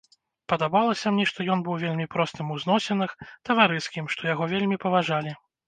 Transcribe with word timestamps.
Падабалася 0.53 1.11
мне, 1.17 1.25
што 1.31 1.45
ён 1.57 1.61
быў 1.67 1.75
вельмі 1.83 2.09
простым 2.17 2.45
у 2.57 2.59
зносінах, 2.65 3.15
таварыскім, 3.53 4.11
што 4.17 4.21
яго 4.33 4.51
вельмі 4.59 4.83
паважалі. 4.89 5.39